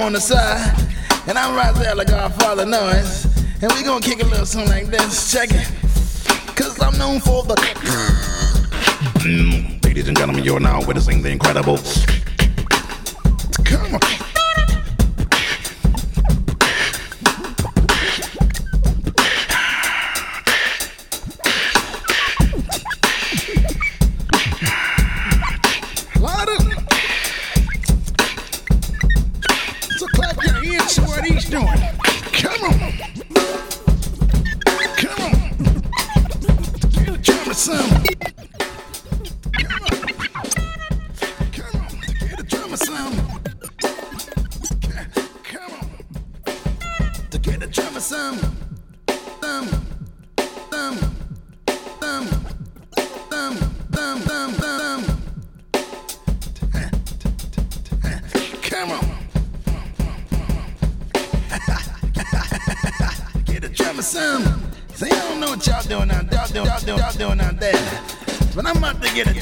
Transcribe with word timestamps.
on 0.00 0.12
the 0.12 0.20
side. 0.20 0.74
And 1.26 1.38
I'm 1.38 1.54
right 1.54 1.74
there 1.76 1.94
like 1.94 2.12
our 2.12 2.30
father 2.30 2.66
noise. 2.66 3.24
And 3.62 3.72
we 3.72 3.82
gonna 3.82 4.00
kick 4.00 4.22
a 4.22 4.26
little 4.26 4.46
something 4.46 4.70
like 4.70 4.86
this. 4.86 5.32
Check 5.32 5.50
it. 5.52 5.66
Cause 6.56 6.80
I'm 6.80 6.96
known 6.98 7.20
for 7.20 7.42
the. 7.44 7.54
Mm, 9.24 9.84
ladies 9.84 10.08
and 10.08 10.16
gentlemen, 10.16 10.44
you're 10.44 10.60
now 10.60 10.84
witnessing 10.86 11.22
the 11.22 11.30
incredible. 11.30 11.78
Come 13.64 13.94
on. 13.94 14.13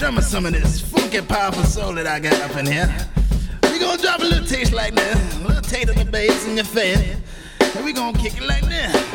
Drummer 0.03 0.21
some 0.21 0.45
of 0.47 0.53
this 0.53 0.81
funky, 0.81 1.21
powerful 1.21 1.62
soul 1.62 1.93
that 1.95 2.09
I 2.09 2.19
got 2.19 2.35
up 2.41 2.56
in 2.56 2.67
here. 2.67 2.93
We 3.62 3.79
gonna 3.79 4.03
drop 4.03 4.19
a 4.19 4.25
little 4.25 4.45
taste 4.45 4.73
like 4.73 4.97
this, 4.97 5.37
a 5.37 5.47
little 5.47 5.62
taste 5.62 5.91
of 5.91 5.97
the 5.97 6.05
bass 6.05 6.45
in 6.45 6.56
your 6.56 6.65
face, 6.65 7.22
we 7.84 7.93
gonna 7.93 8.17
kick 8.17 8.37
it 8.37 8.43
like 8.44 8.64
this. 8.67 9.12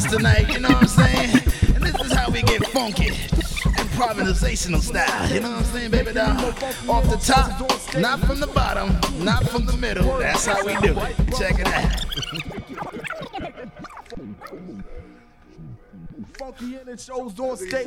house 0.00 0.12
tonight, 0.12 0.52
you 0.52 0.60
know 0.60 0.68
what 0.68 0.82
I'm 0.82 0.88
saying? 0.88 1.30
And 1.74 1.84
this 1.84 1.94
is 2.00 2.12
how 2.12 2.30
we 2.30 2.42
get 2.42 2.64
funky. 2.68 3.10
Improvisational 3.10 4.80
style, 4.80 5.32
you 5.32 5.40
know 5.40 5.50
what 5.50 5.58
I'm 5.58 5.64
saying, 5.64 5.90
baby 5.90 6.12
doll? 6.12 6.36
Off 6.88 7.08
the 7.10 7.20
top, 7.22 7.96
not 7.98 8.20
from 8.20 8.40
the 8.40 8.46
bottom, 8.48 8.88
not 9.24 9.48
from 9.48 9.66
the 9.66 9.76
middle. 9.76 10.18
That's 10.18 10.46
how 10.46 10.64
we 10.64 10.74
do 10.76 10.98
it. 10.98 11.16
Check 11.36 11.58
it 11.58 11.66
out. 11.66 12.04
funky 16.38 16.76
and 16.76 16.88
it 16.88 16.98
shows 16.98 17.38
on 17.38 17.56
stage. 17.56 17.86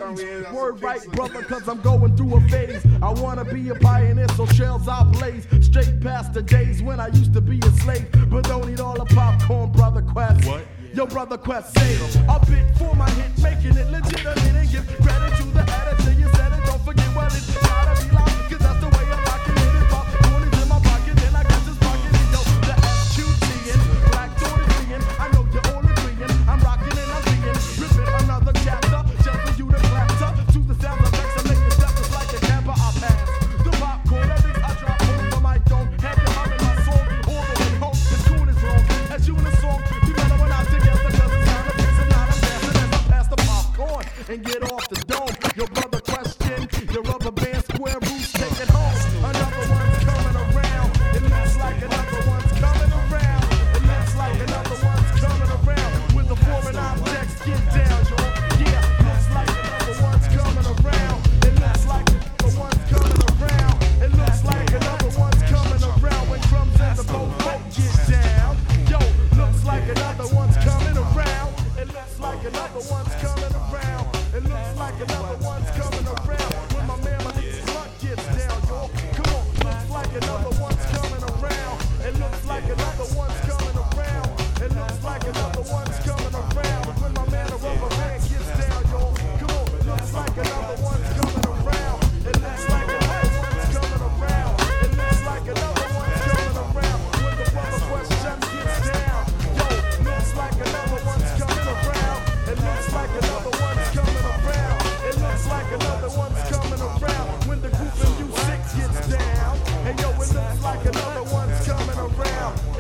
Word 0.52 0.82
right, 0.82 1.02
brother, 1.14 1.42
cause 1.42 1.68
I'm 1.68 1.82
going 1.82 2.16
through 2.16 2.36
a 2.36 2.42
phase. 2.42 2.86
I 3.02 3.12
wanna 3.12 3.46
be 3.46 3.70
a 3.70 3.76
pioneer, 3.76 4.28
so 4.36 4.46
shells 4.46 4.88
I 4.88 5.04
blaze. 5.04 5.48
Straight 5.62 6.00
past 6.02 6.34
the 6.34 6.44
days 6.44 6.84
when 6.84 7.00
I 7.00 7.08
used 7.08 7.34
to 7.34 7.42
be 7.42 7.60
a 7.60 7.72
slave. 7.82 8.08
But 8.30 8.44
don't 8.44 8.70
eat 8.70 8.80
all 8.80 8.94
the 8.94 9.06
popcorn, 9.06 9.72
brother 9.72 10.02
Quest. 10.02 10.46
What? 10.46 10.64
Your 10.94 11.08
brother 11.08 11.38
Quest 11.38 11.76
Sage. 11.76 12.16
a 12.30 12.40
bit 12.46 12.78
for 12.78 12.96
my 12.96 13.10
hit, 13.10 13.42
making 13.42 13.76
it 13.76 13.90
legitimate 13.90 14.38
and 14.38 14.70
give 14.70 14.86
credit 15.02 15.36
to 15.38 15.44
the 15.44 15.62
editor. 15.62 16.14
You 16.14 16.30
said 16.36 16.54
it, 16.54 16.66
don't 16.68 16.86
forget 16.86 17.16
what 17.16 17.34
it's 17.36 17.52
gotta 17.58 18.06
be 18.06 18.16
like. 18.16 18.43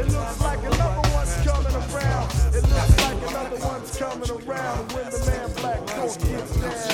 It 0.04 0.12
looks 0.12 0.42
like 0.42 0.60
another 0.60 1.10
one's 1.14 1.34
coming 1.46 1.76
around. 1.76 2.30
It 2.54 2.64
looks 2.64 2.98
like 2.98 3.30
another 3.30 3.66
one's 3.66 3.98
coming 3.98 4.32
around 4.32 4.92
when 4.92 5.10
the 5.10 5.26
man 5.26 5.54
black 5.54 5.88
coat 5.88 6.18
gets 6.20 6.58
down. 6.58 6.93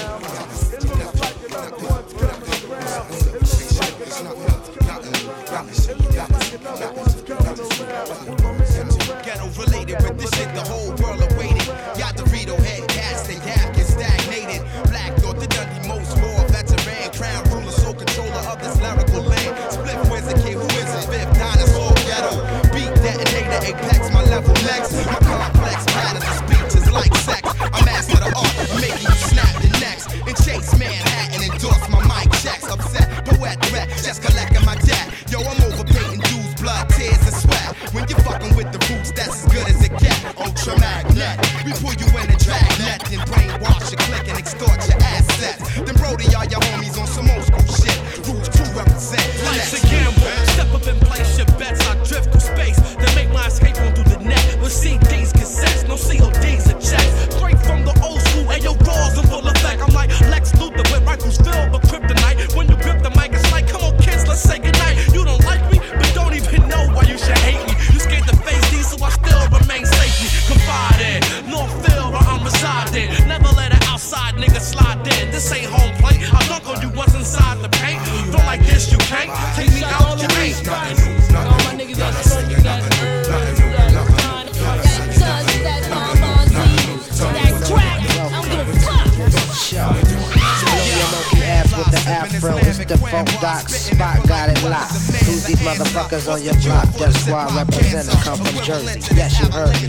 Doc, 93.41 93.69
Spot 93.69 94.27
got 94.27 94.49
it 94.49 94.63
locked. 94.63 94.93
Who's 95.25 95.45
these 95.45 95.59
motherfuckers 95.59 96.31
on 96.31 96.41
your 96.43 96.55
block? 96.61 96.87
That's 96.95 97.27
why 97.27 97.47
I 97.47 97.63
represent 97.63 98.09
come 98.23 98.37
from 98.37 98.63
Jersey. 98.63 98.99
Yes, 99.15 99.39
you 99.39 99.49
heard 99.51 99.73
me. 99.81 99.87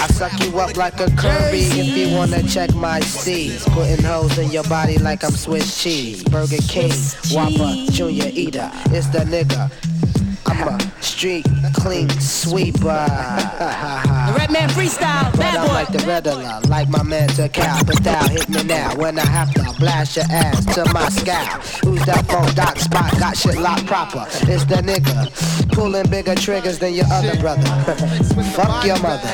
I 0.00 0.06
suck 0.08 0.32
you 0.42 0.58
up 0.58 0.76
like 0.76 1.00
a 1.00 1.10
Kirby 1.16 1.62
if 1.62 1.96
you 1.96 2.14
wanna 2.16 2.42
check 2.42 2.74
my 2.74 3.00
seeds. 3.00 3.64
Putting 3.68 4.04
holes 4.04 4.38
in 4.38 4.50
your 4.50 4.64
body 4.64 4.98
like 4.98 5.24
I'm 5.24 5.32
Swiss 5.32 5.82
cheese. 5.82 6.22
Burger 6.24 6.58
King, 6.68 6.92
Whopper, 7.32 7.90
Junior 7.92 8.30
Eater. 8.32 8.70
It's 8.86 9.08
the 9.08 9.20
nigga. 9.20 9.70
I'm 10.46 10.68
a 10.68 11.02
street 11.02 11.46
clean 11.74 12.08
sweeper. 12.20 13.06
the 13.08 14.34
Redman 14.38 14.68
freestyle, 14.70 15.36
bad 15.36 15.66
boy. 15.66 15.68
I'm 15.68 15.74
like 15.74 15.88
the 15.88 16.06
redder, 16.06 16.34
like 16.68 16.88
my 16.88 17.02
man 17.02 17.28
to 17.30 17.44
out. 17.62 17.86
But 17.86 18.02
thou 18.02 18.26
hit 18.28 18.48
me 18.48 18.62
now 18.64 18.96
when 18.96 19.18
I 19.18 19.26
have 19.26 19.52
to 19.54 19.74
blast 19.78 20.16
your 20.16 20.24
ass 20.30 20.64
to 20.74 20.84
my 20.92 21.08
scalp. 21.08 21.62
Who's 21.84 22.04
that 22.06 22.26
phone 22.26 22.52
dot 22.54 22.78
spot? 22.78 23.18
Got 23.18 23.36
shit 23.36 23.56
locked 23.58 23.86
proper. 23.86 24.26
It's 24.50 24.64
the 24.64 24.76
nigga 24.76 25.30
pulling 25.72 26.08
bigger 26.10 26.34
triggers 26.34 26.78
than 26.78 26.94
your 26.94 27.06
other 27.10 27.36
brother. 27.40 27.62
Fuck 28.54 28.84
your 28.84 29.00
mother. 29.00 29.28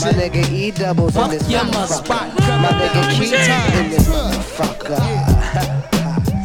My 0.00 0.12
nigga 0.12 0.50
E 0.50 0.70
doubles 0.70 1.16
in 1.16 1.30
this 1.30 1.42
motherfucker. 1.42 2.60
My 2.62 2.70
nigga 2.80 3.10
Keith 3.16 3.32
in 3.32 3.90
this 3.90 4.08
motherfucker. 4.08 5.00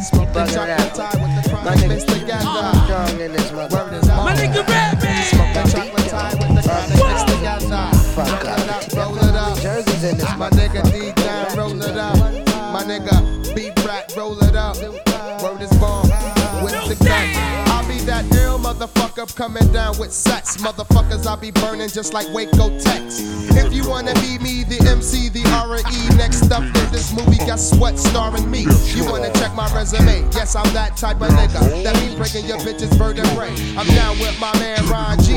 Smoke 0.02 0.32
that 0.32 1.29
my 1.70 1.76
nigga, 1.76 1.94
Mr. 3.30 3.54
My 3.54 3.68
Red 4.68 5.02
Man. 5.72 5.89
Coming 19.32 19.70
down 19.72 19.98
with 19.98 20.12
sex. 20.12 20.56
Motherfuckers, 20.58 21.26
I 21.26 21.36
be 21.36 21.50
burning 21.50 21.88
just 21.88 22.12
like 22.14 22.28
Waco 22.32 22.78
Tex. 22.78 23.20
If 23.52 23.72
you 23.72 23.88
wanna 23.88 24.14
be 24.14 24.38
me, 24.38 24.64
the 24.64 24.78
MC, 24.88 25.28
the 25.28 25.44
R.E. 25.66 26.16
Next 26.16 26.50
up 26.52 26.62
in 26.62 26.86
this 26.92 27.12
movie, 27.12 27.38
guess 27.38 27.74
what? 27.76 27.98
Starring 27.98 28.50
me. 28.50 28.66
You 28.94 29.04
wanna 29.04 29.32
check 29.34 29.54
my 29.54 29.68
resume? 29.74 30.22
Yes, 30.32 30.54
I'm 30.54 30.72
that 30.74 30.96
type 30.96 31.20
of 31.20 31.28
nigga. 31.30 31.82
That 31.82 31.94
be 32.00 32.16
breaking 32.16 32.46
your 32.46 32.58
bitch's 32.58 32.94
vertebrae. 32.96 33.50
I'm 33.76 33.86
down 33.94 34.18
with 34.18 34.38
my 34.40 34.52
man 34.58 34.86
Ron 34.86 35.18
G. 35.20 35.32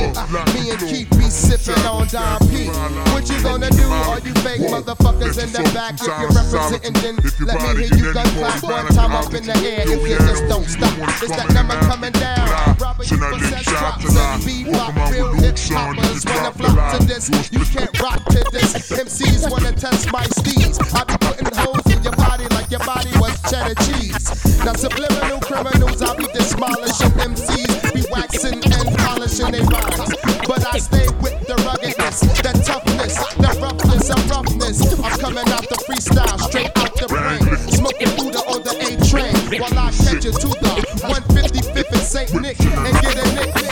Me 0.53 0.71
and 0.71 0.79
Keith 0.79 1.09
be 1.11 1.29
sipping 1.29 1.81
on 1.85 2.07
Don 2.07 2.39
P. 2.47 2.67
What 3.11 3.29
you 3.29 3.41
gonna 3.41 3.69
do? 3.69 3.87
All 4.07 4.19
you 4.19 4.33
fake 4.45 4.61
motherfuckers 4.61 5.41
in 5.41 5.51
the 5.51 5.63
back, 5.73 5.95
if 5.95 6.07
you're 6.07 6.31
representing, 6.31 6.93
then 7.01 7.15
let 7.45 7.61
me 7.61 7.83
hear 7.83 7.97
you 7.97 8.13
gun 8.13 8.27
clap 8.37 8.63
one 8.63 8.87
time 8.93 9.11
up 9.11 9.33
in 9.33 9.45
the 9.45 9.57
air. 9.57 9.83
If 9.85 10.01
you 10.01 10.17
just 10.17 10.47
don't 10.47 10.65
stop, 10.65 10.93
it's 11.21 11.35
that 11.35 11.53
number 11.53 11.75
coming 11.89 12.11
down. 12.13 12.47
Robert, 12.79 13.09
you 13.09 13.17
possess 13.17 13.65
drops 13.83 14.15
and 14.15 14.43
bebop. 14.43 15.11
Real 15.11 15.33
hip 15.33 15.57
hoppers 15.59 16.23
wanna 16.25 16.51
flock 16.53 16.99
to 16.99 17.05
this. 17.05 17.29
You 17.51 17.59
can't 17.65 17.91
rock 17.99 18.23
to 18.31 18.41
this. 18.51 18.91
MCs 18.91 19.49
wanna 19.51 19.73
test 19.73 20.11
my 20.11 20.23
steeds. 20.39 20.79
I 20.93 21.03
be 21.03 21.17
putting 21.19 21.51
holes 21.51 21.85
in 21.91 22.01
your 22.03 22.15
body 22.15 22.47
like 22.55 22.71
your 22.71 22.79
body 22.79 23.11
was 23.19 23.35
cheddar 23.49 23.75
cheese. 23.83 24.23
Now 24.63 24.73
subliminal 24.73 25.39
criminals, 25.41 26.01
I 26.01 26.15
be 26.15 26.27
demolishing 26.31 27.11
MCs, 27.31 27.93
be 27.93 28.03
waxing 28.09 28.63
and 28.63 28.87
polishing 28.99 29.51
their 29.51 29.65
rhymes. 29.67 30.15
But 30.47 30.63
I 30.73 30.77
stay 30.79 31.07
with 31.19 31.35
the 31.47 31.55
ruggedness, 31.67 32.21
the 32.39 32.53
toughness, 32.63 33.15
the 33.35 33.51
roughness 33.59 34.09
of 34.09 34.21
roughness. 34.31 34.79
I'm 35.03 35.19
coming 35.19 35.49
out 35.51 35.67
the 35.67 35.77
freestyle, 35.83 36.39
straight 36.47 36.71
out 36.77 36.95
the 36.95 37.07
brain. 37.11 37.43
Smoking 37.67 38.15
Buddha 38.15 38.39
on 38.47 38.63
the 38.63 38.73
A 38.79 38.95
train 39.11 39.59
while 39.59 39.77
I 39.77 39.91
catch 39.91 40.23
you 40.23 40.31
to 40.31 40.47
the 40.63 40.73
155th 41.03 41.91
and 41.91 42.01
St. 42.01 42.41
Nick 42.41 42.59
and 42.61 43.01
get 43.01 43.17
a 43.17 43.35
nick 43.35 43.62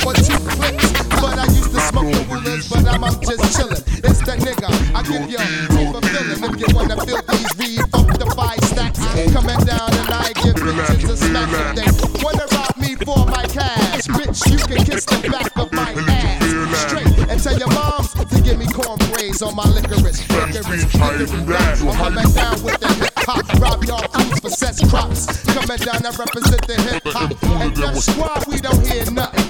but 2.99 3.03
I'm, 3.03 3.21
just 3.21 3.57
chillin'. 3.57 3.81
It's 4.03 4.19
the 4.19 4.35
nigga, 4.35 4.69
I 4.95 5.01
give 5.03 5.29
you 5.29 5.37
a 5.37 6.01
feeling 6.01 6.43
if 6.43 6.59
you 6.59 6.75
wanna 6.75 6.97
feel 7.05 7.21
these 7.21 7.51
re-funkified 7.57 8.63
stacks 8.65 8.99
coming 9.31 9.59
down 9.65 9.89
and 9.93 10.11
I 10.11 10.31
give 10.43 10.55
bitches 10.55 11.09
a 11.09 11.17
smack 11.17 11.49
if 11.51 11.75
they 11.75 12.23
wanna 12.23 12.45
rob 12.51 12.75
me 12.77 12.95
for 12.95 13.25
my 13.25 13.45
cash. 13.47 14.07
Bitch, 14.07 14.51
you 14.51 14.57
can 14.57 14.83
kiss 14.85 15.05
the 15.05 15.29
back 15.29 15.55
of 15.57 15.71
my 15.71 15.93
ass 16.07 16.41
straight 16.87 17.29
and 17.29 17.41
tell 17.41 17.57
your 17.57 17.71
moms 17.71 18.13
to 18.13 18.41
give 18.41 18.57
me 18.57 18.65
corn 18.67 18.97
cornbreads 18.97 19.41
on 19.41 19.55
my 19.55 19.65
licorice. 19.65 20.27
Licorice. 20.27 20.95
I'm 20.95 21.95
coming 21.95 22.31
down 22.33 22.63
with 22.63 22.79
the 22.79 22.93
hip 22.99 23.13
hop, 23.17 23.47
rob 23.59 23.83
y'all 23.85 24.07
for 24.41 24.49
sex 24.49 24.79
crops. 24.89 25.25
Coming 25.53 25.77
down 25.77 26.05
and 26.05 26.17
represent 26.17 26.67
the 26.67 26.75
hip 26.81 27.03
hop. 27.05 27.31
And 27.61 27.75
Def 27.75 27.97
Squad, 27.97 28.47
we 28.47 28.59
don't 28.59 28.85
hear 28.85 29.09
nothing. 29.11 29.40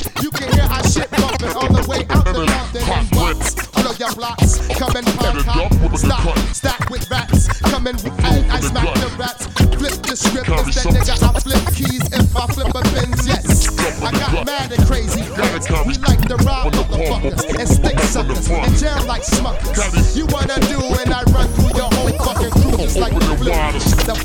Blow 3.91 4.07
your 4.07 4.15
blocks, 4.15 4.57
coming 4.79 5.03
punk 5.03 5.43
hot, 5.43 5.97
stop, 5.97 6.37
stack 6.55 6.89
with 6.89 7.09
rats, 7.11 7.47
coming 7.59 7.95
and 8.23 8.51
I 8.51 8.61
smack 8.61 8.93
the 8.95 9.13
rats. 9.19 9.47
Flip 9.75 9.99
the 10.03 10.15
script, 10.15 10.47
it's 10.47 10.83
that 10.83 10.93
nigga, 10.93 11.19
I 11.19 11.39
flip 11.41 11.75
keys 11.75 12.07
if 12.13 12.35
I 12.35 12.47
flip 12.47 12.69
a 12.69 12.81
pins, 12.95 13.27
yes. 13.27 13.67
I 14.01 14.11
got 14.11 14.45
mad 14.45 14.71
and 14.71 14.85
crazy 14.87 15.23
friends. 15.23 15.67
We 15.85 15.95
like 16.07 16.21
to 16.29 16.37
rob 16.37 16.71
motherfuckers 16.71 17.59
and 17.59 17.67
stick 17.67 17.99
suckers 17.99 18.49
and 18.49 18.77
jam 18.77 19.07
like 19.07 19.23
Smucker's. 19.23 20.15
You 20.15 20.25
wanna 20.27 20.59
do 20.71 20.79
and 20.79 21.13
I 21.13 21.23
run 21.35 21.49
through 21.49 21.75
your 21.75 21.91
whole 21.91 22.15
fucking 22.23 22.51
crew 22.51 22.77
just 22.77 22.97
like 22.97 23.13
the 23.13 23.35
flu. 23.35 23.51
The 23.51 24.15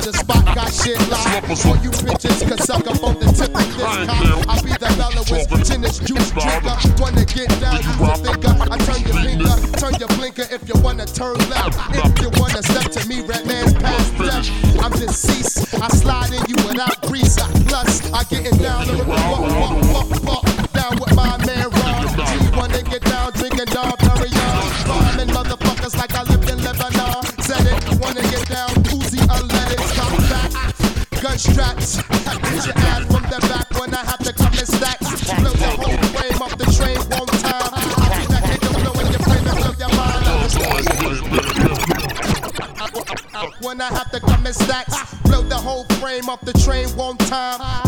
doctor 0.00 0.18
spot 0.18 0.44
got 0.54 0.72
shit 0.72 0.98
locked. 1.08 1.66
All 1.66 1.76
you 1.78 1.90
bitches 1.90 2.46
can 2.46 2.58
suck 2.58 2.86
up 2.86 3.02
on 3.02 3.18
the 3.20 3.26
tip 3.36 3.52
of 3.52 3.66
this 3.76 3.84
cock. 3.84 4.48
I 4.48 4.62
be 4.62 4.72
the 4.72 4.88
mellowest 4.96 5.48
genius 5.68 5.98
juice 5.98 6.30
drinker. 6.32 6.76
Wanna 7.00 7.24
get 7.24 7.48
down, 7.60 7.80
you 7.84 7.92
a 8.00 8.16
thinker. 8.16 8.54
I 8.70 8.76
turn 8.78 9.00
your 9.04 9.18
finger, 9.20 9.54
turn 9.76 9.94
your 10.00 10.08
blinker 10.16 10.46
if 10.50 10.66
you 10.68 10.74
wanna 10.80 11.06
turn 11.06 11.36
left. 11.50 11.76
If 11.92 12.22
you 12.22 12.30
wanna 12.40 12.62
step 12.62 12.90
to 12.92 13.08
me, 13.08 13.20
Redman's 13.22 13.74
past 13.74 14.16
death. 14.18 14.48
I'm 14.80 14.92
deceased. 14.92 15.74
I 15.74 15.88
slide 15.88 16.32
in 16.32 16.44
you 16.48 16.56
without 16.66 17.00
grease. 17.02 17.36
Plus, 17.68 18.12
I 18.12 18.24
get 18.24 18.46
it 18.46 18.58
down 18.58 18.86
frame 46.00 46.30
up 46.30 46.40
the 46.40 46.52
train 46.54 46.88
one 46.96 47.16
time. 47.18 47.79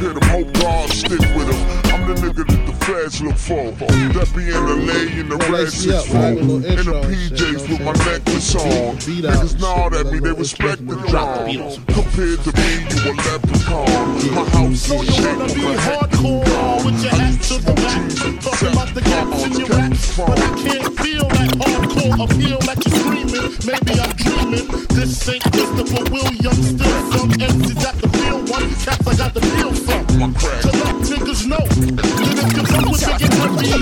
Hit 0.00 0.16
him, 0.16 0.28
hope 0.30 0.52
God 0.54 0.90
stick 0.90 1.20
with 1.36 1.48
him. 1.48 1.62
I'm 1.92 2.06
the 2.08 2.14
nigga 2.20 2.46
that 2.46 2.62
the 2.66 2.72
feds 2.84 3.20
look 3.22 3.36
for. 3.36 3.72
That 4.14 4.28
be 4.34 4.44
in 4.46 4.62
the 4.66 4.76
lay 4.88 5.20
in 5.20 5.28
the 5.28 5.36
red 5.36 5.50
lace 5.50 5.74
six 5.74 6.12
man. 6.12 6.36
four. 6.36 6.56
In 6.56 6.62
the 6.62 6.72
intro 6.72 7.02
and 7.02 7.16
shit, 7.16 7.32
PJs 7.32 7.68
with 7.68 7.80
my 7.80 7.86
what 7.86 8.00
I'm 8.00 8.12
necklace 8.12 8.54
on. 8.54 8.96
Niggas 8.96 9.52
and 9.52 9.60
nod 9.60 9.94
at 9.94 10.06
me, 10.12 10.18
they 10.18 10.32
respect 10.32 10.86
the 10.86 10.94
Christmas. 10.94 11.10
Drop 11.10 11.28
the 11.34 11.40
wrong. 11.40 11.48
Beatles. 11.48 11.76
Compared 11.94 12.38
to 12.44 12.50
me, 12.56 12.68
you 12.90 13.00
a 13.06 13.12
leprechaun. 13.26 14.34
My 14.36 14.44
house 14.50 14.80
So 14.80 15.02
is 15.02 15.18
you 15.18 15.26
wanna 15.26 15.46
be 15.54 15.64
hardcore 15.86 16.84
with 16.84 17.02
your 17.02 17.14
hat 17.14 17.36
to 17.48 17.54
the 17.58 17.74
back, 17.74 18.02
talking 18.42 18.72
about 18.72 18.90
the 18.94 19.00
gaps 19.00 19.44
in 19.44 19.52
your 19.52 19.68
raps, 19.68 20.16
but 20.16 20.38
I 20.38 20.50
can't 20.62 20.90
feel 21.00 21.26
that 21.28 21.50
hardcore 21.60 22.14
appeal 22.24 22.58
that 22.66 22.78
you're 22.84 22.96
screaming. 23.00 23.48
Maybe 23.66 23.92
I'm 24.00 24.12
dreaming. 24.16 24.66
This 24.96 25.28
ain't 25.28 25.42
Christopher 25.52 26.04
Williams, 26.10 26.66
still 26.74 26.96
some 27.12 27.30
MCs 27.30 27.82
got 27.82 27.94
the 28.02 28.08
real 28.18 28.40
one, 28.50 28.68
cats 28.84 29.06
I 29.06 29.16
got 29.16 29.34
the 29.34 29.40
real 29.40 29.72
from. 29.72 29.75
To 29.75 29.75
let 29.75 29.75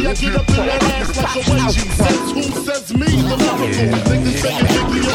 I 0.05 0.17
get 0.17 0.37
up 0.37 0.49
in 0.49 0.55
ass 0.69 1.17
like 1.17 1.35
a. 1.35 1.73
Says 1.73 2.31
who 2.31 2.43
says 2.63 2.87
me, 2.95 3.07
the 3.07 3.35
lyrical. 3.35 3.67
Niggas 4.05 4.37
saying 4.39 4.67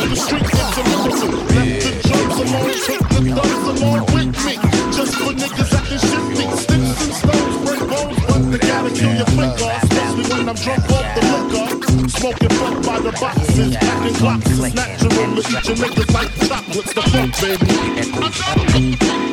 the 0.09 0.15
streets, 0.15 0.51
it's 0.51 0.75
a 0.75 0.83
miracle. 0.83 1.31
Left 1.55 1.75
the 1.79 1.91
drums 2.03 2.37
alone, 2.43 2.75
took 2.83 3.03
the 3.09 3.31
along 3.69 4.03
with 4.11 4.35
me. 4.43 4.53
Just 4.91 5.13
for 5.15 5.31
niggas 5.31 5.71
acting 5.71 6.03
shifty. 6.03 6.45
Sticks 6.59 6.99
and 6.99 7.13
stones 7.15 7.55
break 7.63 7.79
bones, 7.87 8.19
but 8.27 8.41
they 8.51 8.59
gotta 8.59 8.91
kill 8.91 9.13
your 9.15 9.29
quicker. 9.31 9.71
Especially 9.83 10.25
when 10.27 10.49
I'm 10.49 10.55
drunk 10.59 10.83
off 10.89 11.07
the 11.15 11.21
liquor. 11.31 11.67
Smoking 12.09 12.53
fuck 12.59 12.75
by 12.83 12.99
the 12.99 13.11
boxes, 13.21 13.75
packing 13.77 14.15
clocks. 14.15 14.49
Natural 14.73 15.09
to 15.09 15.47
eat 15.47 15.63
your 15.63 15.77
niggas 15.79 16.11
like 16.11 16.31
chocolates. 16.43 16.93
The 16.93 17.01
fuck, 17.07 17.31
baby. 17.39 17.71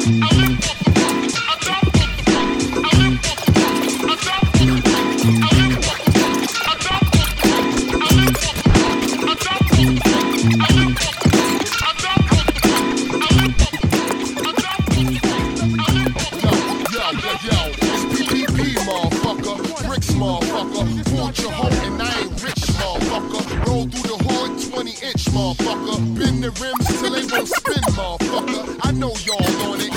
Yo, 0.06 0.56
roll 23.76 23.87
through 23.88 24.16
the 24.16 24.25
hood 24.25 24.73
20 24.73 24.90
inch, 25.06 25.25
motherfucker. 25.37 25.99
Bend 26.18 26.42
the 26.42 26.50
rims 26.61 27.00
till 27.00 27.12
they 27.12 27.25
won't 27.26 27.49
spin, 27.49 27.83
motherfucker. 27.95 28.78
I 28.83 28.92
know 28.92 29.12
y'all 29.25 29.71
on 29.71 29.80
it. 29.80 29.96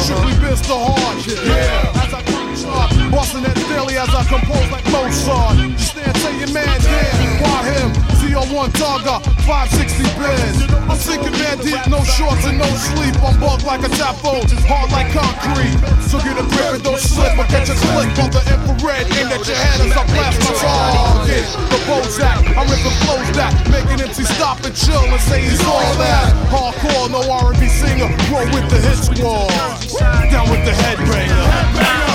So-called 0.00 0.20
fame. 0.20 0.36
Strictly 0.36 0.48
the 0.48 0.74
hard. 0.74 1.26
Yeah. 1.26 2.35
Chart, 2.56 2.88
busting 3.12 3.44
that 3.44 3.56
daily 3.68 4.00
as 4.00 4.08
I 4.08 4.24
compose 4.24 4.64
like 4.72 4.84
Mozart. 4.88 5.60
Stand 5.76 6.16
to 6.16 6.30
your 6.40 6.52
man, 6.56 6.72
damn, 6.80 7.44
why 7.44 7.68
him? 7.68 7.92
CO1 8.16 8.72
Targa, 8.80 9.20
560 9.44 10.08
biz. 10.16 10.64
I'm 10.88 10.96
sinking 10.96 11.36
man 11.36 11.60
deep, 11.60 11.84
no 11.92 12.00
shorts 12.04 12.48
and 12.48 12.56
no 12.56 12.64
sleep. 12.96 13.12
I'm 13.20 13.36
bugged 13.36 13.68
like 13.68 13.84
a 13.84 13.92
tapo, 13.92 14.40
hard 14.64 14.88
like 14.88 15.12
concrete. 15.12 15.76
So 16.08 16.16
get 16.24 16.40
a 16.40 16.48
grip 16.48 16.80
and 16.80 16.82
don't 16.82 16.96
slip 16.96 17.36
or 17.36 17.44
catch 17.52 17.68
a 17.68 17.76
click 17.76 18.08
on 18.24 18.32
the 18.32 18.40
infrared. 18.48 19.04
Aim 19.20 19.28
at 19.36 19.44
your 19.44 19.58
head 19.60 19.84
as 19.84 19.92
I 19.92 20.04
blast 20.16 20.40
my 20.40 20.52
target. 20.56 21.44
The 21.68 21.78
Bozak, 21.84 22.40
I'm 22.56 22.64
ripping 22.72 22.96
flows 23.04 23.28
that, 23.36 23.52
making 23.68 24.00
MC 24.00 24.24
stop 24.24 24.64
and 24.64 24.72
chill 24.72 25.04
and 25.04 25.20
say 25.28 25.44
he's 25.44 25.60
all 25.68 25.92
that. 26.00 26.32
Hardcore, 26.48 27.12
no 27.12 27.20
R&B 27.20 27.68
singer, 27.68 28.08
roll 28.32 28.48
with 28.48 28.64
the 28.72 28.80
hit 28.80 28.96
squad. 28.96 29.52
Down 30.32 30.48
with 30.48 30.64
the 30.64 30.72
headbanger. 30.72 32.05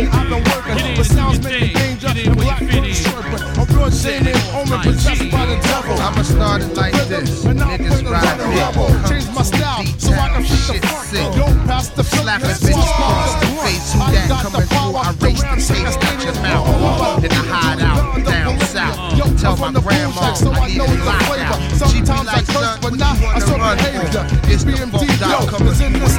Where 0.00 0.10
I've 0.12 0.28
been. 0.28 0.44
Working, 0.44 0.96
but 0.96 1.06
sounds 1.06 1.40
making 1.42 1.72
danger 1.74 2.08
and 2.08 2.36
black 2.36 2.60
folks 2.60 3.00
chirping. 3.02 3.42
I'm 3.58 3.66
good 3.66 3.92
saying 3.92 4.26
it, 4.26 4.36
only 4.54 4.78
possessed 4.82 5.30
by 5.30 5.46
the 5.46 5.56
devil. 5.62 5.96
I'ma 6.00 6.22
start 6.22 6.62
it 6.62 6.74
like 6.74 6.92
this. 7.08 7.44
Niggas 7.44 8.02
finna 8.02 8.10
ride 8.10 8.38
run 8.40 8.50
dick. 8.50 8.60
rubble. 8.60 8.90
Change 9.08 9.28
my 9.34 9.42
style 9.42 9.84
so 9.98 10.12
I 10.12 10.28
can 10.28 10.44
fit 10.44 10.66
the 10.66 10.72
Shit 10.72 10.84
front. 10.84 11.36
Don't 11.36 11.58
pass 11.66 11.88
the 11.90 12.04
Slap 12.04 12.42
a 12.42 12.46
bitch 12.46 12.84
walk 12.84 13.00
across 13.00 13.34
the 13.40 13.46
the 13.46 13.52
face. 13.62 13.92
Who 13.92 14.00
I 14.00 14.12
that 14.12 14.28
got 14.28 14.42
coming 14.44 14.60
the 14.60 14.66
through? 14.66 14.92
power 14.92 15.02
I 15.04 15.12
race 15.20 15.44
the 15.44 15.56
ram 15.56 15.58
taste 15.58 16.00
out 16.02 16.22
your 16.24 16.34
inches. 16.34 16.40
mouth. 16.42 17.22
Then 17.22 17.32
I 17.32 17.44
hide 17.46 17.80
out 17.80 18.24
down 18.24 18.60
south. 18.60 19.40
Tell 19.40 19.56
my 19.56 19.72
grandma 19.72 20.34
so 20.34 20.50
I 20.52 20.60
I 20.60 20.66
need 20.68 20.78
know 20.78 20.86
a 20.86 20.88
the 20.88 21.12
flavor. 21.26 21.58
She 21.88 22.00
be 22.02 22.06
Sometimes 22.06 22.28
I 22.28 22.40
like, 22.40 22.46
curse, 22.46 22.72
son, 22.72 22.78
but 22.82 22.90
what 22.92 23.00
now 23.00 23.14
you 23.14 23.26
I 23.26 23.38
wanna 23.38 23.58
run 23.58 23.78
for? 23.78 24.26
It's 24.50 24.64
the 24.64 24.72
BMD, 24.72 24.90
funk 24.90 25.10
yo, 25.26 25.40
dot 25.40 25.48
coming 25.48 25.76
in 25.80 25.92
through 25.94 26.15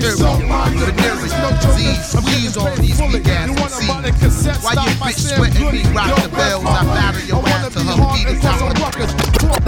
material. 0.00 0.36
Venereal 0.36 1.16
This 1.16 1.32
is 1.32 1.38
no 1.40 1.50
disease, 1.60 2.14
I'm 2.14 2.22
squeeze 2.22 2.56
paid 2.56 2.78
these 2.78 3.00
weak 3.00 3.28
ass 3.28 3.48
You 3.48 3.54
wanna 3.56 3.80
buy 3.88 4.00
the 4.02 4.12
MCs. 4.12 4.20
cassette, 4.20 4.60
Why 4.62 4.72
you 4.72 4.92
bitch 5.00 5.20
sweating 5.36 5.70
me? 5.72 5.82
Rock 5.94 6.22
the 6.22 6.28
bells, 6.28 6.64
I 6.66 6.84
battle 6.84 7.24
your 7.26 7.48
ass 7.48 7.72
to 7.72 7.80
be 7.80 7.86
her 7.86 7.96
hard 7.96 8.18
feet 8.18 8.28
and 8.28 8.44
out. 8.44 8.78
Ruckus. 8.80 9.12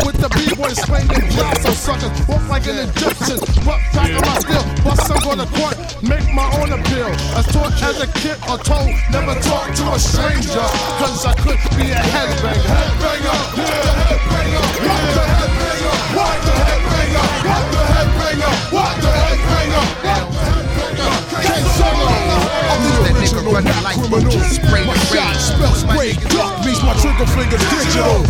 With 0.04 0.18
the 0.20 0.28
B-boys, 0.28 0.78
slanging 0.84 1.28
jobs, 1.30 1.62
so 1.62 1.70
suckers 1.72 2.12
walk 2.28 2.48
like 2.48 2.66
an 2.66 2.88
Egyptian. 2.88 3.38
But 3.64 3.80
back 3.94 4.10
on 4.12 4.22
my 4.26 4.38
steel, 4.38 4.64
bust 4.84 5.06
some 5.06 5.24
on 5.28 5.38
the 5.38 5.48
court, 5.56 5.76
make 6.02 6.26
my 6.34 6.46
own 6.60 6.72
appeal. 6.72 7.10
As 7.38 7.46
taught 7.48 7.72
as 7.82 8.00
a 8.00 8.06
kid 8.20 8.38
or 8.48 8.58
told, 8.58 8.92
never 9.10 9.34
talk 9.40 9.72
to 9.74 9.84
a 9.92 9.98
stranger, 9.98 10.66
cause 11.00 11.24
I 11.24 11.34
could 11.34 11.60
be 11.76 11.90
a 11.90 12.02
headbanger. 12.14 12.74
Headbanger, 12.74 13.38
yeah, 13.56 14.08
headbanger. 14.08 14.62
What 14.86 15.00
the 15.14 15.24
headbanger? 15.24 15.57
The 23.52 23.62
That 23.62 23.80
nigga 23.84 24.12
original 24.12 24.28
like 24.28 24.28
criminal. 24.28 24.44
spray 24.52 24.84
My 24.84 24.96
shot 25.08 25.36
spells 25.40 25.80
spray 25.80 26.12
duck 26.28 26.64
means 26.64 26.82
my 26.84 26.94
trigger 27.00 27.28
finger's 27.32 27.64
digital. 27.72 28.20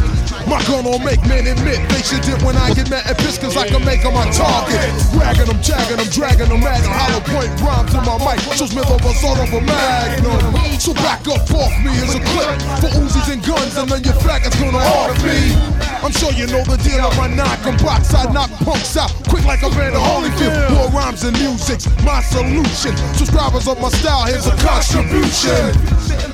My 0.47 0.63
gun 0.65 0.85
don't 0.85 1.05
make 1.05 1.21
men 1.29 1.45
admit 1.45 1.83
they 1.91 2.01
should 2.01 2.23
dip 2.23 2.41
when 2.43 2.57
I 2.57 2.73
get 2.73 2.89
mad 2.89 3.05
at 3.05 3.19
cause 3.19 3.57
I 3.57 3.69
can 3.69 3.85
make 3.85 4.03
them 4.03 4.15
my 4.15 4.31
target. 4.31 4.81
Ragging 5.13 5.45
them, 5.45 5.61
jagging 5.61 5.99
them, 5.99 6.09
dragging 6.09 6.49
them 6.49 6.65
at 6.65 6.85
hollow 6.87 7.21
point 7.21 7.53
rhymes 7.61 7.93
in 7.93 8.03
my 8.07 8.17
mic. 8.23 8.41
Shows 8.57 8.75
me 8.75 8.83
over 8.87 9.13
sort 9.19 9.39
of 9.43 9.53
a 9.53 9.61
magnum. 9.61 10.41
So 10.81 10.95
back 10.95 11.27
up 11.29 11.45
off 11.51 11.75
me 11.83 11.93
as 12.01 12.15
a 12.15 12.23
clip 12.33 12.57
for 12.81 12.91
Uzis 12.97 13.33
and 13.33 13.43
guns 13.45 13.77
and 13.77 13.91
then 13.91 14.03
your 14.05 14.15
faggots 14.23 14.57
gonna 14.57 14.79
off 14.79 15.19
me. 15.25 15.88
I'm 16.03 16.13
sure 16.13 16.31
you 16.33 16.47
know 16.47 16.63
the 16.63 16.79
deal 16.79 17.03
of 17.03 17.17
my 17.19 17.27
knock 17.27 17.59
and 17.67 17.77
box. 17.83 18.15
I 18.15 18.31
knock 18.31 18.51
punks 18.63 18.97
out 18.97 19.11
quick 19.29 19.45
like 19.45 19.63
a 19.63 19.71
man 19.71 19.95
of 19.95 20.03
Holyfield. 20.03 20.71
More 20.75 20.89
rhymes 20.95 21.25
and 21.25 21.37
music's 21.39 21.91
my 22.07 22.23
solution. 22.23 22.97
Subscribers 23.19 23.67
of 23.67 23.81
my 23.81 23.91
style, 23.91 24.27
here's 24.27 24.47
a 24.47 24.55
contribution. 24.63 25.75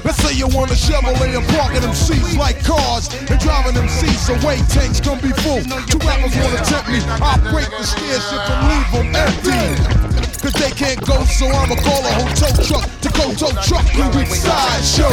Let's 0.05 0.20
say 0.20 0.37
you 0.37 0.48
want 0.53 0.70
a 0.70 0.77
Chevrolet 0.77 1.33
and 1.33 1.46
parking 1.57 1.81
them 1.81 1.94
seats 1.94 2.37
like 2.37 2.62
cars 2.62 3.09
and 3.31 3.40
driving 3.40 3.74
them 3.74 3.88
seats 3.88 4.29
away. 4.29 4.61
Tanks 4.68 5.00
can 5.00 5.16
be 5.24 5.33
full. 5.40 5.64
Two 5.88 5.98
rappers 6.05 6.37
wanna 6.37 6.61
tempt 6.68 6.92
me. 6.92 7.00
I'll 7.24 7.40
break 7.48 7.70
the 7.72 7.85
steer 7.88 8.20
ship 8.20 8.44
and 8.44 8.61
leave 8.68 8.90
them 8.92 9.16
empty. 9.16 10.24
Cause 10.44 10.53
they 10.61 10.70
can't 10.77 11.00
go, 11.07 11.24
so 11.24 11.48
I'ma 11.48 11.77
call 11.81 12.05
a 12.05 12.12
hotel 12.20 12.53
truck 12.68 13.03
to 13.14 13.20
go 13.20 13.35
tow 13.35 13.53
truck 13.62 13.85
with 14.14 14.29
sideshow. 14.29 15.11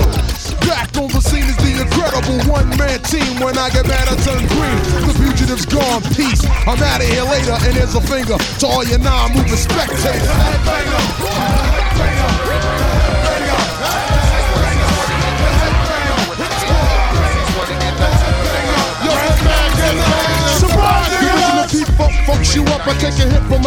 Back 0.68 0.96
on 0.98 1.08
the 1.10 1.22
scene 1.22 1.44
is 1.44 1.58
the 1.58 1.82
incredible 1.82 2.40
one 2.52 2.70
man 2.78 3.02
team. 3.04 3.40
When 3.42 3.58
I 3.58 3.70
get 3.70 3.88
mad, 3.88 4.08
I 4.08 4.16
turn 4.22 4.46
green. 4.48 4.78
The 5.08 5.14
fugitive's 5.18 5.66
gone, 5.66 6.02
peace. 6.16 6.44
I'm 6.68 6.82
out 6.82 7.02
of 7.02 7.08
here 7.08 7.24
later, 7.24 7.54
and 7.54 7.76
there's 7.76 7.96
a 7.96 8.02
finger 8.02 8.38
to 8.38 8.68
all 8.68 8.84
your 8.84 9.00
non 9.00 9.34
moving 9.34 9.56
spectators. 9.56 11.61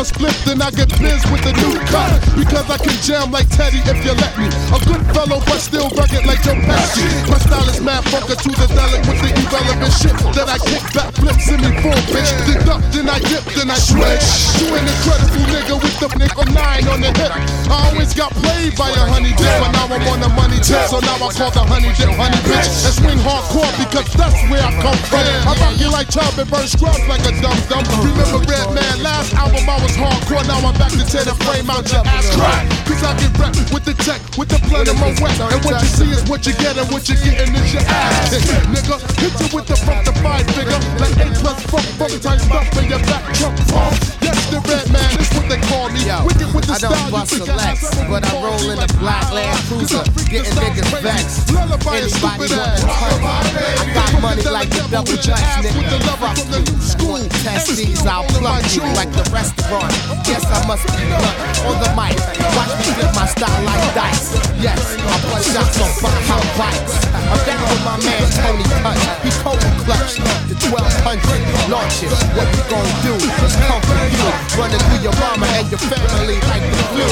Split, 0.04 0.36
then 0.44 0.60
I 0.60 0.68
get 0.68 0.92
biz 1.00 1.24
with 1.32 1.40
the 1.48 1.56
new 1.64 1.80
cut. 1.88 2.12
Because 2.36 2.68
I 2.68 2.76
can 2.76 2.92
jam 3.00 3.32
like 3.32 3.48
Teddy 3.48 3.80
if 3.88 4.04
you 4.04 4.12
let 4.12 4.36
me. 4.36 4.52
A 4.68 4.78
good 4.84 5.00
fellow, 5.16 5.40
but 5.48 5.56
still 5.64 5.88
rugged 5.96 6.28
like 6.28 6.44
Joe 6.44 6.60
Pesci. 6.60 7.08
My 7.24 7.40
style 7.40 7.64
is 7.72 7.80
mad 7.80 8.04
funker 8.12 8.36
to 8.36 8.50
the 8.52 8.68
delic 8.68 9.00
with 9.08 9.24
the 9.24 9.32
irrelevant 9.32 9.94
shit 9.96 10.12
that 10.36 10.44
I 10.44 10.60
kick 10.60 10.84
back 10.92 11.08
flips 11.16 11.48
in 11.48 11.56
me 11.64 11.72
full 11.80 11.96
bitch. 12.12 12.28
Deduct, 12.44 12.84
then 12.92 13.08
I 13.08 13.16
dip, 13.24 13.48
then 13.56 13.72
I 13.72 13.80
switch. 13.80 14.28
You 14.60 14.76
an 14.76 14.84
incredible 14.84 15.44
nigga 15.48 15.76
with 15.80 15.96
the 15.96 16.08
nickel 16.20 16.48
nine 16.52 16.84
on 16.92 17.00
the 17.00 17.08
hip. 17.16 17.32
I 17.72 17.88
always 17.88 18.12
got 18.12 18.28
played 18.44 18.76
by 18.76 18.92
a 18.92 19.04
honey 19.08 19.32
dip, 19.40 19.56
but 19.56 19.72
now 19.72 19.88
I'm 19.88 20.04
on 20.04 20.20
the 20.20 20.28
money 20.36 20.60
tip. 20.60 20.84
So 20.92 21.00
now 21.00 21.16
I 21.16 21.32
call 21.32 21.48
the 21.48 21.64
honey 21.64 21.96
dip 21.96 22.12
honey 22.12 22.36
bitch. 22.44 22.68
And 22.84 22.92
swing 22.92 23.20
hardcore 23.24 23.72
because 23.80 24.12
that's 24.12 24.36
where 24.52 24.60
I 24.60 24.68
come 24.84 25.00
from. 25.08 25.24
I 25.48 25.56
rock 25.64 25.80
you 25.80 25.88
like 25.88 26.12
Chubb 26.12 26.36
and 26.36 26.48
burn 26.52 26.68
scrubs 26.68 27.00
like 27.08 27.24
a 27.24 27.32
dum 27.40 27.56
dum. 27.72 27.88
Remember 28.04 28.44
Redman, 28.44 29.00
last 29.00 29.32
album 29.32 29.64
I 29.64 29.80
was 29.80 29.93
hardcore. 29.96 30.44
Now 30.46 30.60
I'm 30.60 30.74
back 30.78 30.92
to 30.92 31.04
tear 31.04 31.24
the 31.24 31.34
frame 31.46 31.70
out 31.70 31.86
your 31.90 32.04
ass 32.06 32.28
crack. 32.36 32.66
Cause 32.84 33.02
I 33.02 33.12
get 33.18 33.32
rep 33.38 33.54
with 33.72 33.84
the 33.84 33.94
tech, 34.02 34.20
with 34.36 34.48
the 34.50 34.60
blood 34.68 34.88
in 34.88 34.96
my 34.98 35.14
wet. 35.22 35.38
And 35.40 35.60
what 35.64 35.80
you 35.80 35.88
see 35.88 36.10
is 36.10 36.22
what 36.28 36.46
you 36.46 36.54
get, 36.58 36.76
and 36.76 36.88
what 36.90 37.08
you're 37.08 37.20
getting 37.22 37.54
is 37.54 37.72
your 37.72 37.84
ass 37.86 38.34
kicked. 38.34 38.68
Nigga, 38.74 38.96
hit 39.20 39.34
you 39.38 39.48
with 39.54 39.66
the 39.66 39.76
fructified 39.86 40.46
figure. 40.52 40.80
Like 40.98 41.14
8 41.16 41.34
plus 41.40 41.58
fuck, 41.70 41.86
fuck 41.96 42.12
times 42.20 42.42
stuff 42.44 42.68
in 42.78 42.90
your 42.90 43.02
back 43.08 43.24
trunk 43.34 43.56
pump. 43.70 43.94
Yes, 44.20 44.38
the 44.50 44.58
Redman, 44.64 45.08
that's 45.16 45.32
what 45.34 45.46
they 45.48 45.60
call 45.70 45.88
me. 45.90 46.02
Wicked 46.24 46.50
with 46.54 46.66
the 46.66 46.74
I 46.74 46.78
don't 46.78 46.92
style, 46.92 47.06
you 47.06 47.12
bust 47.12 47.30
think 47.32 47.48
a 47.48 47.52
I 47.52 47.62
have 47.62 47.82
Lex, 47.82 48.08
but 48.10 48.22
I 48.24 48.32
roll 48.42 48.66
in 48.70 48.78
a 48.78 48.88
black 48.98 49.26
Land 49.32 49.58
Cruiser, 49.68 50.04
the 50.04 50.22
getting 50.28 50.52
niggas 50.58 50.90
vexed. 51.02 51.52
Lullaby 51.52 52.04
is 52.04 52.14
Anybody 52.14 52.54
want 52.54 52.78
to? 52.78 52.86
I 52.86 53.94
got 53.94 54.22
money 54.22 54.42
like 54.44 54.70
the 54.70 54.82
double 54.90 55.12
Hit 55.12 55.26
your 55.26 55.36
with 55.36 55.88
the 55.88 55.98
nigga. 55.98 56.14
Fuck 56.18 56.36
the 56.36 56.58
you. 56.58 56.64
new 56.64 56.80
school. 56.80 57.12
Want 57.14 57.30
to 57.30 57.42
test 57.44 57.68
And 57.68 57.78
these? 57.78 57.98
still 57.98 58.10
I'll 58.10 58.24
plug 58.24 58.64
you 58.72 58.82
like 58.96 59.12
the 59.12 59.24
restaurant. 59.30 59.83
Yes, 60.24 60.44
I 60.48 60.60
must 60.66 60.86
be 60.88 61.04
blunt 61.08 61.38
on 61.68 61.76
the 61.80 61.90
mic. 61.92 62.16
Watch 62.56 62.72
me 62.80 62.94
flip 62.96 63.12
my 63.14 63.26
style 63.26 63.62
like 63.64 63.84
dice. 63.94 64.34
Yes, 64.60 64.80
I 64.96 65.14
put 65.28 65.42
shots 65.44 65.80
on 65.80 65.90
five 66.00 66.24
house 66.28 66.50
bikes. 66.56 66.94
I'm 67.12 67.40
down 67.44 67.64
with 67.68 67.84
my 67.84 67.96
man 68.00 68.24
Tony 68.40 68.64
Touch. 68.80 69.02
He 69.24 69.30
cold 69.44 69.60
clutch 69.84 70.16
the 70.48 70.56
1200 70.72 71.70
launches. 71.70 72.12
What 72.36 72.48
we 72.52 72.60
gon' 72.70 72.90
do 73.04 73.14
is 73.18 73.54
come 73.68 73.84
you. 74.12 74.28
Running 74.56 74.80
through 74.88 75.02
your 75.02 75.16
mama 75.20 75.46
and 75.58 75.68
your 75.70 75.82
family 75.90 76.38
like 76.48 76.64
the 76.64 76.82
flu. 76.92 77.08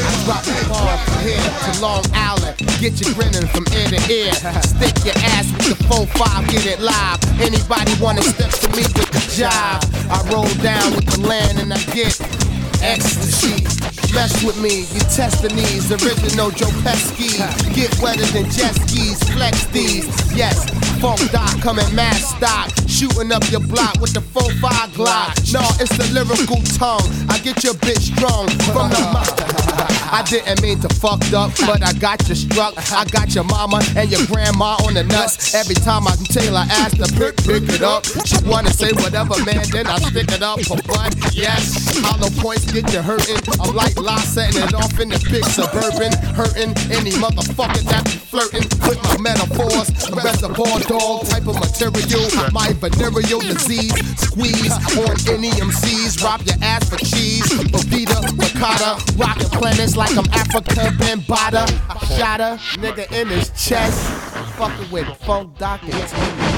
I 0.00 0.10
drop 0.24 0.42
the 0.44 0.64
ball 0.68 0.96
from 1.04 1.18
here 1.24 1.40
to 1.40 1.70
Long 1.80 2.04
Island. 2.14 2.56
Get 2.80 3.00
you 3.00 3.12
grinning 3.14 3.46
from 3.48 3.64
ear 3.72 3.88
to 3.88 4.00
ear. 4.12 4.32
Stick 4.64 4.96
your 5.04 5.16
ass 5.36 5.50
with 5.52 5.76
the 5.76 5.84
4-5, 5.84 6.48
get 6.48 6.66
it 6.66 6.80
live. 6.80 7.20
Anybody 7.40 7.92
wanna 8.00 8.22
step 8.22 8.50
to 8.64 8.68
me 8.76 8.84
with 8.96 9.10
the 9.10 9.22
jive? 9.28 9.84
I 10.10 10.18
roll 10.32 10.48
down 10.64 10.96
with 10.96 11.06
the 11.06 11.20
land 11.26 11.58
and 11.60 11.72
I 11.72 11.79
get 11.86 12.20
ecstasy. 12.82 13.99
Mess 14.14 14.42
with 14.44 14.60
me, 14.60 14.80
you 14.92 15.00
test 15.08 15.42
the 15.42 15.48
knees. 15.48 15.90
Original 15.92 16.50
Joe 16.50 16.66
Pesci. 16.82 17.38
Get 17.74 17.90
wetter 18.02 18.26
than 18.26 18.50
jet 18.50 18.74
skis, 18.74 19.22
flex 19.30 19.66
these. 19.66 20.06
Yes, 20.34 20.68
funk 21.00 21.20
doc 21.30 21.60
coming 21.60 21.86
mad 21.94 22.16
stock. 22.16 22.70
Shooting 22.88 23.32
up 23.32 23.48
your 23.50 23.60
block 23.60 24.00
with 24.00 24.12
the 24.12 24.20
4-5 24.20 24.92
Glock. 24.98 25.52
No, 25.54 25.62
it's 25.80 25.96
the 25.96 26.04
lyrical 26.12 26.60
tongue. 26.76 27.06
I 27.30 27.38
get 27.38 27.62
your 27.64 27.74
bitch 27.74 28.12
strong 28.12 28.48
from 28.74 28.90
the 28.90 29.00
mouth. 29.14 29.60
I 30.12 30.22
didn't 30.28 30.60
mean 30.60 30.80
to 30.80 30.88
fucked 30.88 31.32
up, 31.32 31.52
but 31.66 31.82
I 31.82 31.92
got 31.92 32.28
you 32.28 32.34
struck. 32.34 32.74
I 32.92 33.04
got 33.06 33.32
your 33.34 33.44
mama 33.44 33.80
and 33.96 34.10
your 34.10 34.26
grandma 34.26 34.76
on 34.84 34.94
the 34.94 35.04
nuts. 35.04 35.54
Every 35.54 35.76
time 35.76 36.08
I 36.08 36.16
tell 36.16 36.42
Taylor 36.42 36.64
asked 36.68 36.96
to 36.96 37.06
pick, 37.14 37.36
pick 37.36 37.62
it 37.68 37.82
up, 37.82 38.04
she 38.26 38.36
wanna 38.44 38.72
say 38.72 38.90
whatever, 38.92 39.38
man, 39.44 39.62
then 39.70 39.86
I 39.86 39.98
stick 39.98 40.32
it 40.32 40.42
up 40.42 40.60
for 40.62 40.78
fun. 40.88 41.12
Yes, 41.32 42.00
hollow 42.02 42.30
points 42.42 42.70
get 42.72 42.92
you 42.92 43.02
hurting. 43.02 43.38
I'm 43.60 43.74
like 43.74 43.96
La 44.00 44.16
setting 44.16 44.62
it 44.62 44.72
off 44.72 44.98
in 44.98 45.10
the 45.10 45.20
big 45.30 45.44
suburban, 45.44 46.12
hurting 46.32 46.72
any 46.88 47.12
motherfucker 47.20 47.84
that 47.92 48.04
be 48.04 48.16
flirting 48.16 48.64
with 48.88 48.96
my 49.04 49.16
metaphors. 49.20 49.92
Reservoir 50.08 50.80
dog 50.88 51.28
type 51.28 51.46
of 51.46 51.60
material, 51.60 52.24
my 52.52 52.72
venereal 52.80 53.40
disease. 53.40 53.92
Squeeze 54.16 54.72
on 54.96 55.16
any 55.28 55.50
MCs, 55.60 56.22
rob 56.24 56.40
your 56.48 56.56
ass 56.62 56.88
for 56.88 56.96
cheese. 56.96 57.44
Bavita, 57.68 58.24
ricotta, 58.40 58.96
rockin' 59.18 59.50
planets 59.50 59.96
like 59.96 60.16
I'm 60.16 60.24
Afrika 60.32 60.96
Bambaataa. 60.96 61.68
Shot 62.16 62.40
a 62.40 62.56
nigga 62.80 63.04
in 63.12 63.28
his 63.28 63.50
chest, 63.50 64.00
fucking 64.56 64.90
with 64.90 65.06
funk 65.18 65.58
doc 65.58 65.82
and 65.82 66.49